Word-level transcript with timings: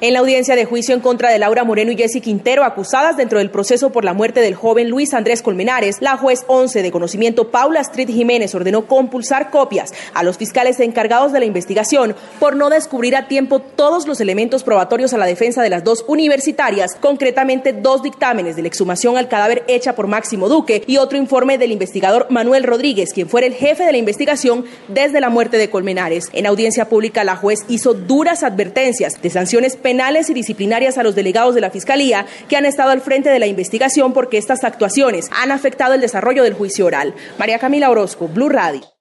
En 0.00 0.12
la 0.12 0.20
audiencia 0.20 0.54
de 0.54 0.64
juicio 0.64 0.94
en 0.94 1.00
contra 1.00 1.28
de 1.28 1.40
Laura 1.40 1.64
Moreno 1.64 1.90
y 1.90 1.96
Jessy 1.96 2.20
Quintero, 2.20 2.62
acusadas 2.62 3.16
dentro 3.16 3.40
del 3.40 3.50
proceso 3.50 3.90
por 3.90 4.04
la 4.04 4.14
muerte 4.14 4.40
del 4.40 4.54
joven 4.54 4.88
Luis 4.88 5.12
Andrés 5.12 5.42
Colmenares, 5.42 5.96
la 5.98 6.16
juez 6.16 6.44
11 6.46 6.82
de 6.82 6.92
conocimiento 6.92 7.50
Paula 7.50 7.80
Street 7.80 8.08
Jiménez 8.08 8.54
ordenó 8.54 8.86
compulsar 8.86 9.50
copias 9.50 9.92
a 10.14 10.22
los 10.22 10.38
fiscales 10.38 10.78
encargados 10.78 11.32
de 11.32 11.40
la 11.40 11.46
investigación 11.46 12.14
por 12.38 12.54
no 12.54 12.70
descubrir 12.70 13.16
a 13.16 13.26
tiempo 13.26 13.58
todos 13.58 14.06
los 14.06 14.20
elementos 14.20 14.62
probatorios 14.62 15.14
a 15.14 15.18
la 15.18 15.26
defensa 15.26 15.62
de 15.62 15.70
las 15.70 15.82
dos 15.82 16.04
universitarias, 16.06 16.94
concretamente 16.94 17.72
dos 17.72 18.00
dictámenes 18.00 18.54
de 18.54 18.62
la 18.62 18.68
exhumación 18.68 19.16
al 19.16 19.26
cadáver 19.26 19.64
hecha 19.66 19.96
por 19.96 20.06
Máximo 20.06 20.48
Duque 20.48 20.84
y 20.86 20.98
otro 20.98 21.18
informe 21.18 21.58
del 21.58 21.72
investigador 21.72 22.28
Manuel 22.30 22.62
Rodríguez, 22.62 23.12
quien 23.12 23.28
fuera 23.28 23.48
el 23.48 23.54
jefe 23.54 23.82
de 23.82 23.90
la 23.90 23.98
investigación 23.98 24.64
desde 24.86 25.20
la 25.20 25.28
muerte 25.28 25.58
de 25.58 25.70
Colmenares. 25.70 26.28
En 26.34 26.46
audiencia 26.46 26.88
pública, 26.88 27.24
la 27.24 27.34
juez 27.34 27.64
hizo 27.66 27.94
duras 27.94 28.44
advertencias 28.44 29.20
de 29.20 29.30
sanciones 29.30 29.76
penales 29.78 30.30
y 30.30 30.34
disciplinarias 30.34 30.98
a 30.98 31.02
los 31.02 31.14
delegados 31.14 31.54
de 31.54 31.60
la 31.60 31.70
Fiscalía 31.70 32.26
que 32.48 32.56
han 32.56 32.66
estado 32.66 32.90
al 32.90 33.00
frente 33.00 33.30
de 33.30 33.38
la 33.38 33.46
investigación 33.46 34.12
porque 34.12 34.38
estas 34.38 34.64
actuaciones 34.64 35.30
han 35.30 35.52
afectado 35.52 35.94
el 35.94 36.00
desarrollo 36.00 36.42
del 36.42 36.54
juicio 36.54 36.86
oral. 36.86 37.14
María 37.38 37.58
Camila 37.58 37.90
Orozco, 37.90 38.28
Blue 38.28 38.48
Radio. 38.48 38.97